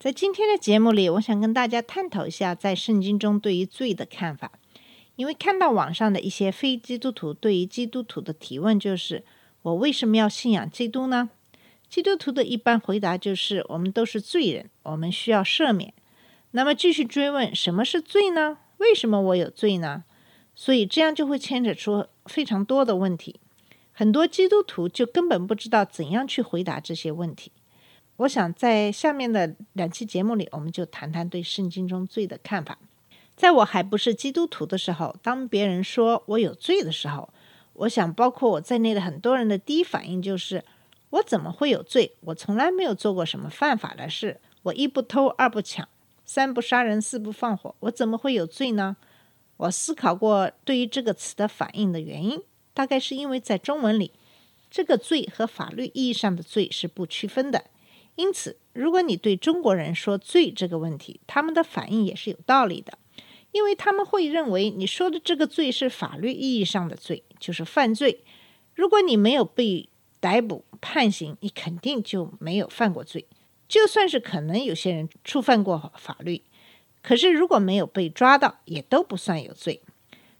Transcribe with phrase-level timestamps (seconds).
[0.00, 4.52] 在今天的节目里，我想跟大家探讨一下在圣经中对于罪的看法。
[5.16, 9.22] 因为看到网上的一些非基督徒对于基督徒的提问，就是
[9.60, 11.28] “我为什么要信仰基督呢？”
[11.90, 15.92] 基督徒的一般回答就是：“我们都是罪人，我们需要赦免。”
[16.52, 18.56] 那么继续追问：“什么是罪呢？
[18.78, 20.04] 为什么我有罪呢？”
[20.56, 23.38] 所以这样就会牵扯出非常多的问题。
[23.92, 27.52] 很多基督徒就根本不知道怎样去回答这些问题。
[28.20, 32.78] 我想在下面的两期节目里，我们就谈谈对圣经中罪的看法。
[33.34, 37.30] 在我还不是基督徒的时候，当别人说我有罪的时候，
[37.72, 40.62] 我想包括我在内的很多人的第一反应就是：
[41.08, 42.12] 我怎么会有罪？
[42.20, 45.88] 我从来没有做过什么犯法的事，我一不偷，二不抢，
[46.26, 48.98] 三不杀人，四不放火，我怎么会有罪呢？
[49.56, 52.42] 我思考过对于这个词的反应的原因，
[52.74, 54.12] 大概是因为在中文里，
[54.70, 57.64] 这个罪和法律意义上的罪是不区分的。
[58.20, 62.98] 因此，如果你对中国人说“罪”这个问题，他们的反应也是有道理的，
[63.50, 68.22] 因为他们会认为你说的这个罪是法律意义上的罪，就是犯罪。
[68.74, 69.88] 如果你没有被
[70.20, 73.26] 逮捕判刑，你肯定就没有犯过罪。
[73.66, 76.42] 就算是可能有些人触犯过法律，
[77.02, 79.80] 可是如果没有被抓到，也都不算有罪。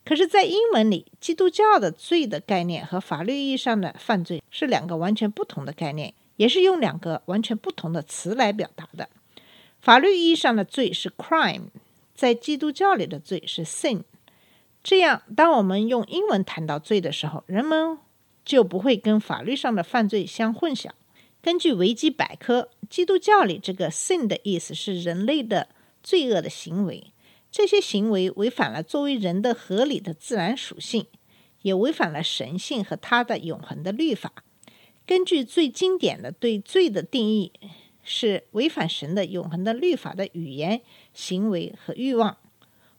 [0.05, 6.13] 可是，在英文里，基督教的罪的概念和法律意义上的犯罪是两个完全不同的概念。
[6.41, 9.11] 也是用两个完全不同的词来表达的。
[9.79, 11.65] 法律意义上的罪是 crime，
[12.15, 14.05] 在基督教里的罪是 sin。
[14.83, 17.99] 这样，当我们用英文谈到罪的时候，人们
[18.43, 20.89] 就不会跟法律上的犯罪相混淆。
[21.43, 25.69] 根据维基百科，基督教里这个 sin 的意思是人类的
[26.03, 27.13] 罪恶的行为，
[27.51, 31.07] 这些行为违反了作为人的合理的自然属性，
[31.61, 34.33] 也违反了神性和他的永恒的律法。
[35.11, 37.51] 根据最经典的对罪的定义，
[38.05, 40.83] 是违反神的永恒的律法的语言、
[41.13, 42.37] 行为和欲望，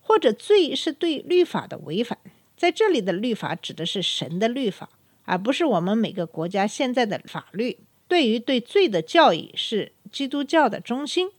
[0.01, 2.17] 或者罪是对律法的违反。
[2.57, 4.89] 在这里的律法指的是神的律法，
[5.23, 7.79] 而不是我们每个国家现在的法律。
[8.09, 11.29] 对于对罪的教义是基督教的中心，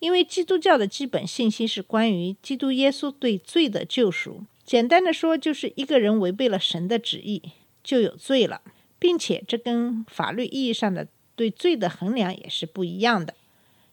[0.00, 4.42] 因为基督教的基本信息是关于基督耶稣对罪的救赎。
[4.64, 7.40] 简单的说，就是一个人违背了神的旨意，
[7.84, 8.62] 就有罪了。
[8.98, 13.34] 并且这跟法律意义上的对罪的衡量也是不一样的。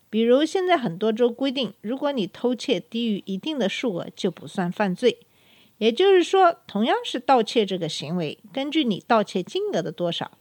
[0.10, 5.20] 比如现在很多州规定，如果你偷窃低于一定的数额就不算犯罪。
[5.78, 10.38] 也就是说，同样是盗窃这个行为，根据你盗窃金额的多少，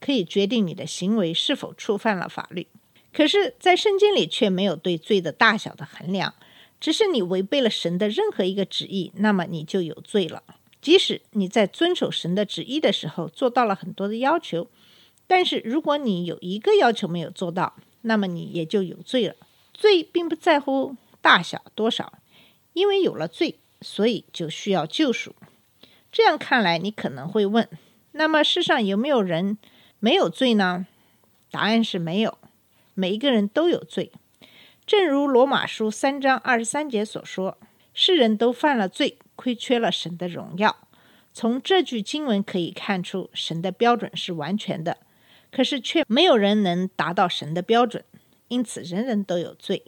[0.00, 2.66] 可以决定你的行为是否触犯了法律。
[3.12, 6.32] 可是，在圣经里却没有对罪的大小的衡量，
[6.80, 10.42] 只是你违背了神的任何一个旨意，那么你就有罪了。
[10.88, 14.70] 即使你在遵守神的旨意的时候做到了很多的要求，
[15.26, 19.34] 但是如果你有一个要求没有做到，那么你也就有罪了。
[19.74, 22.14] 罪并不在乎大小多少，
[22.72, 25.34] 因为有了罪，所以就需要救赎。
[26.10, 27.68] 这样看来，你可能会问：
[28.12, 29.58] 那么世上有没有人
[29.98, 30.86] 没有罪呢？
[31.50, 32.38] 答案是没有，
[32.94, 34.10] 每一个人都有罪。
[34.86, 37.58] 正如罗马书三章二十三节所说
[37.92, 40.76] ：“世人都犯了罪。”亏缺了神的荣耀。
[41.32, 44.96] 从这句经文可以看出，神的标准是完全的，
[45.52, 48.02] 可是却没有人能达到神的标准，
[48.48, 49.84] 因此人人都有罪。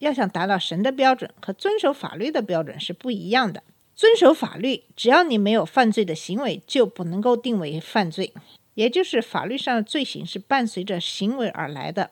[0.00, 3.62] 要想达到神的标准，和遵守法律的标准是不一样的。
[3.94, 8.32] 遵守法律，只要你没有犯罪的行为，就不能够定为犯罪，
[8.74, 12.10] 也就是法律上的罪行是伴随着行为而来的。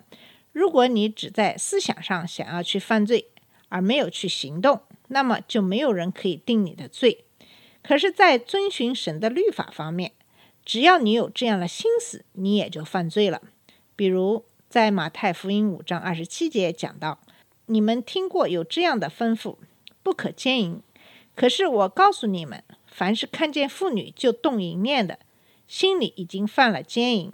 [0.52, 3.26] 如果你只在思想上想要去犯罪，
[3.68, 7.24] 而没有去行动，那么就没有人可以定你的罪。
[7.82, 10.12] 可是，在遵循神的律法方面，
[10.64, 13.40] 只要你有这样的心思，你也就犯罪了。
[13.96, 17.20] 比如，在马太福音五章二十七节讲到
[17.66, 19.56] ：“你们听过有这样的吩咐，
[20.02, 20.82] 不可奸淫。
[21.34, 25.18] 可是我告诉你们，凡是看见妇女就动淫念的，
[25.66, 27.32] 心里已经犯了奸淫。”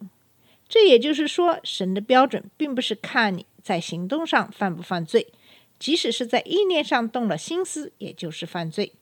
[0.69, 5.33] 这也就是说，神的标准并不是看你在行动上犯不犯罪。
[5.79, 8.93] 即使是在意念上动了心思，也就是犯罪。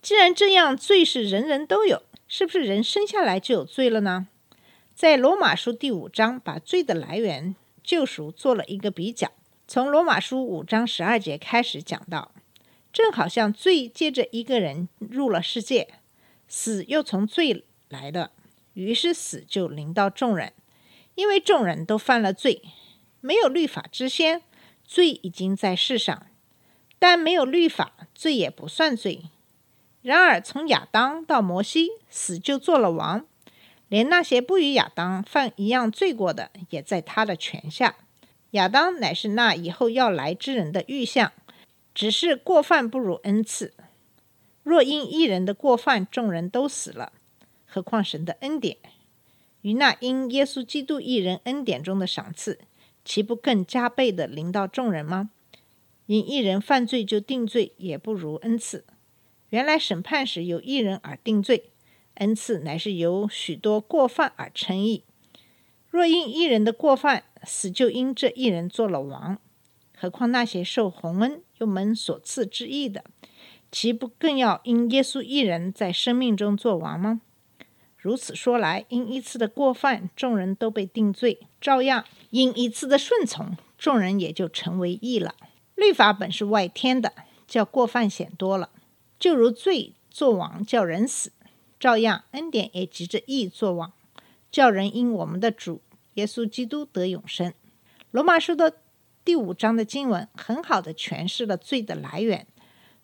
[0.00, 4.28] 既然这样，罪是人人都有，是不是人生下来就有罪了呢？
[4.94, 9.32] 在罗马书第五章，把罪的来源、救赎做了一个比较。
[9.66, 12.32] 从罗马书五章十二节开始讲到，
[12.92, 15.88] 正好像罪借着一个人入了世界，
[16.48, 18.30] 死又从罪来了，
[18.74, 20.52] 于是死就临到众人，
[21.14, 22.62] 因为众人都犯了罪。
[23.20, 24.42] 没有律法之先，
[24.88, 26.30] 罪已经在世上；
[26.98, 29.24] 但没有律法，罪也不算罪。
[30.00, 33.26] 然而从亚当到摩西，死就做了王，
[33.88, 37.96] 连那些不与亚当犯一样罪过的，也在他的权下。
[38.52, 41.32] 亚当乃是那以后要来之人的预象，
[41.94, 43.74] 只是过犯不如恩赐。
[44.62, 47.12] 若因一人的过犯，众人都死了，
[47.66, 48.78] 何况神的恩典
[49.60, 52.58] 与那因耶稣基督一人恩典中的赏赐，
[53.08, 55.30] 岂不更加倍的临到众人吗？
[56.04, 58.84] 因一人犯罪就定罪，也不如恩赐。
[59.48, 61.70] 原来审判时由一人而定罪，
[62.16, 65.04] 恩赐乃是由许多过犯而称义。
[65.88, 69.38] 若因一人的过犯，死就因这一人做了王，
[69.96, 73.02] 何况那些受洪恩又蒙所赐之义的，
[73.72, 77.22] 岂不更要因耶稣一人在生命中做王吗？
[77.98, 85.34] 如此说来，因一次的过犯，众人都被定罪；照样因一次的顺从，众人也就成为义了。
[85.74, 87.12] 律法本是外天的，
[87.48, 88.70] 叫过犯显多了，
[89.18, 91.32] 就如罪作王叫人死，
[91.80, 93.92] 照样恩典也急着义作王。
[94.50, 95.82] 叫人因我们的主
[96.14, 97.52] 耶稣基督得永生。
[98.12, 98.78] 罗马书的
[99.24, 102.46] 第五章的经文很好的诠释了罪的来源。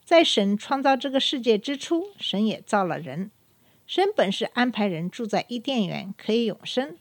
[0.05, 3.31] 在神创造这个世界之初，神也造了人。
[3.87, 6.97] 神本是安排人住在伊甸园，可以永生。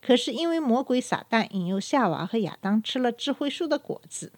[0.00, 4.32] 可是因为魔鬼撒旦引诱夏娃和亚当吃了智慧树的果子，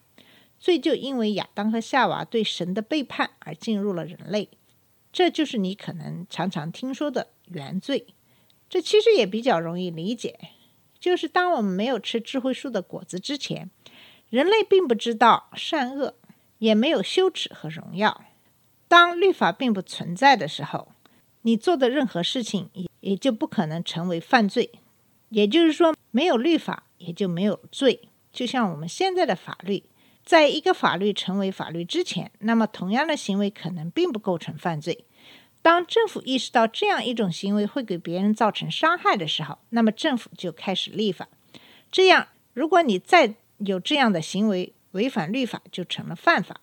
[0.58, 4.48] 罪就因为亚当和夏娃对神的背叛而进入了人类。
[5.12, 8.06] 这就是你可能常常听说的原罪。
[8.70, 10.38] 这其实也比较容易理解，
[11.00, 13.70] 就是当我们没有吃智慧树的果子之前，
[14.30, 16.14] 人类并不知道善恶，
[16.58, 18.24] 也没有羞耻和荣耀。
[18.86, 20.92] 当律法并不存在的时候，
[21.42, 24.70] 你做的任何事情也也就不可能成为犯罪。
[25.30, 28.08] 也就是说，没有律法，也就没有罪。
[28.32, 29.84] 就像我们现在的法律，
[30.24, 35.04] 在一个法律成为法律之前，那么同样的行为可能并不构成犯罪。
[35.60, 41.28] 当政府意识到这样一种行为会给别人造成伤害的时候，那么政府就开始立法。
[41.90, 46.60] 这样，如果你再有这样的行为违反律法，就成了犯法。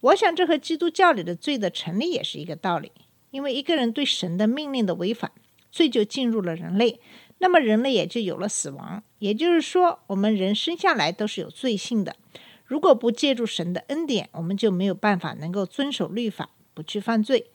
[0.00, 2.92] 我想，这和基督教里的罪的成立也是一个道理。
[3.34, 5.32] 因为一个人对神的命令的违反，
[5.72, 7.00] 罪就进入了人类，
[7.38, 9.02] 那么人类也就有了死亡。
[9.18, 12.14] 也就是说，我们人生下来都是有罪性的。
[12.64, 17.50] 如果不借助神的恩典，我们就没有办法能够遵守律法，不去犯罪。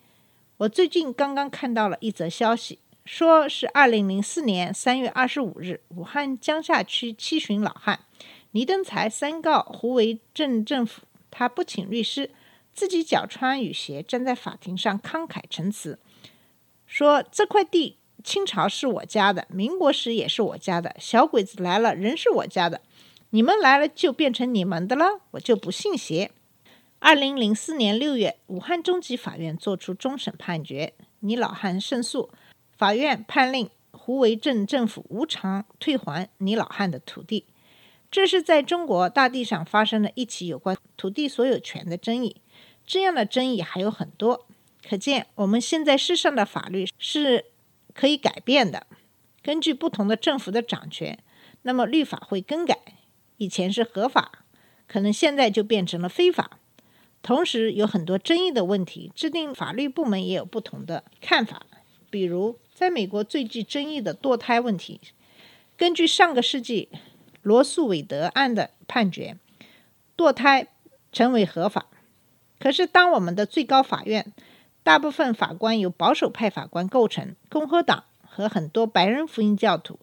[0.57, 8.01] 我最近刚刚看到了一则消息，说是二零零四年三月二十五日，武汉江夏区七旬老汉
[8.51, 12.31] 倪登才三告胡为镇政府，他不请律师，
[12.73, 15.99] 自己脚穿雨鞋站在法庭上慷慨陈词，
[16.85, 22.81] 说这块地清朝是我家的，民国时也是我家的，小鬼子来了仍是我家的，
[23.31, 26.31] 你们来了就变成你们的了，我就不信邪。
[26.99, 32.29] 二零零四年六月，武汉中级法院作出终审判决，倪老汉胜诉，
[32.77, 37.45] 法院判令胡维镇政府无偿退还倪老汉的土地。
[38.11, 42.35] 这是在中国大地上发生的一起有关土地所有权的争议。
[42.89, 44.47] 这样的争议还有很多，
[44.83, 47.45] 可见我们现在世上的法律是
[47.93, 48.87] 可以改变的。
[49.43, 51.19] 根据不同的政府的掌权，
[51.61, 52.79] 那么律法会更改。
[53.37, 54.43] 以前是合法，
[54.87, 56.59] 可能现在就变成了非法。
[57.21, 61.67] 同时，有很多争议的问题，制定法律部门也有不同的看法。
[62.09, 64.99] 比如，在美国最具争议的堕胎问题，
[65.77, 66.89] 根据上个世纪
[67.43, 69.37] 罗素韦德案的判决，
[70.17, 70.67] 堕胎
[71.11, 71.85] 成为合法。
[72.59, 74.33] 可是，当我们的最高法院
[74.83, 79.99] 大部分法官由保守派法官构成，共和党和很多白人福音教徒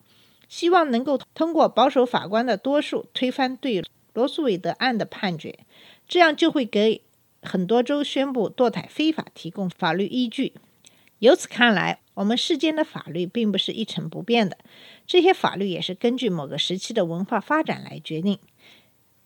[0.48, 3.84] 希望能够通过保守法官的多数推翻对
[4.14, 5.60] 罗素韦德案的判决，
[6.08, 7.02] 这样就会给。
[7.42, 10.54] 很多州宣布堕胎非法，提供法律依据。
[11.20, 14.58] 由此看来，我们世间的法律并不是一成不变的，
[15.06, 18.40] 这些法律也是根据某个时期的文化发展来决定。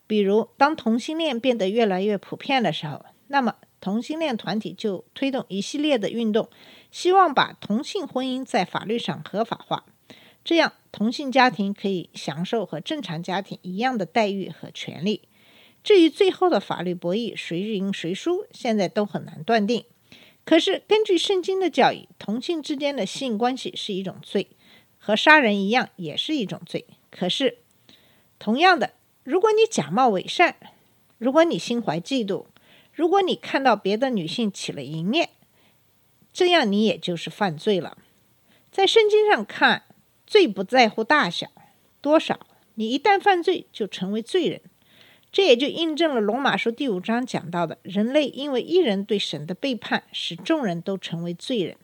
[0.07, 6.51] 比如，当同性恋变得越来越普遍的时候，那么同性恋团体就推动一系列的运动，
[6.91, 9.85] 希望把同性婚姻在法律上合法化，
[10.45, 15.23] 这样同性家庭可以享受和正常家庭一样的待遇和权利。
[15.85, 19.85] 至于最后的法律博弈谁赢谁输，现在都很难断定。
[20.45, 24.49] 可是根据圣经的教义，同性之间的性关系是一种罪，
[24.99, 26.85] 和杀人一样也是一种罪。
[27.13, 27.59] 可是
[28.41, 30.57] 同样的，如果你假冒伪善，
[31.19, 32.47] 如果你心怀嫉妒，
[33.01, 35.31] 如果你看到别的女性起了淫念，
[36.35, 37.97] 这样你也就是犯罪了。
[38.71, 39.85] 在圣经上看，
[40.27, 41.51] 罪不在乎大小
[42.03, 42.39] 多少，
[42.75, 44.61] 你一旦犯罪就成为罪人。
[45.33, 51.79] 这也就印证了罗马书第五章讲到的：人类因为一人对神的背叛，使众人都成为罪人，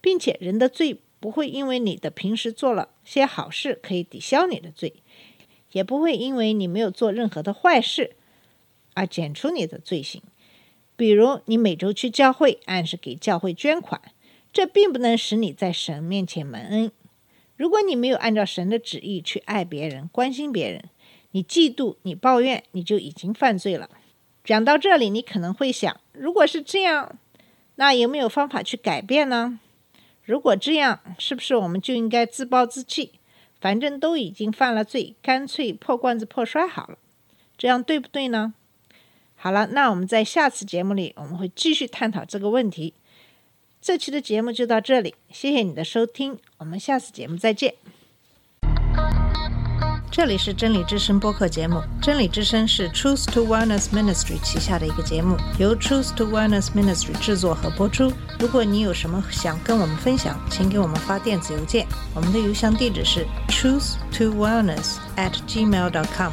[0.00, 4.94] 并且人的罪不会因为你的平时做了些好事可以抵消你的罪，
[5.70, 8.16] 也不会因为你没有做任何的坏事
[8.94, 10.20] 而减除你的罪行。
[10.98, 14.00] 比如，你每周去教会，按时给教会捐款，
[14.52, 16.90] 这并不能使你在神面前蒙恩。
[17.56, 20.82] 如果你没有按照神的旨意去爱别人、关心别人，
[21.30, 23.88] 你嫉妒、你抱怨，你就已经犯罪了。
[24.42, 27.16] 讲到这里，你可能会想：如果是这样，
[27.76, 29.60] 那有没有方法去改变呢？
[30.24, 33.12] 如果这样，是不是我们就应该自暴自弃？
[33.60, 36.98] 反正都已经犯了罪，干脆破罐子破摔好了，
[37.56, 38.54] 这样对不对呢？
[39.40, 42.92] 好了，那我们在下次节目里，我们会继续探讨这个问题。
[43.80, 47.74] 这期的节目就到这里，谢谢你的收听，我们下次节目再见。
[50.10, 58.12] 这里是真理之声播客节目，真理之声是 Truth to Wellness Ministry 旗下的一个节目，由 Truth to Wellness Ministry 制作和播出。
[58.40, 66.32] 如果你有什么想跟我们分享，请给我们发电子邮件，我们的邮箱地址是 truth to wellness at gmail dot com。